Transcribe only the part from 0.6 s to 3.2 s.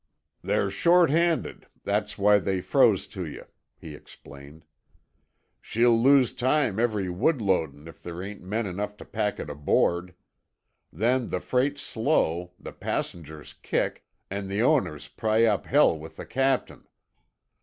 short handed, that's why they froze